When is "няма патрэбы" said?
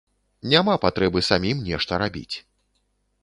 0.53-1.19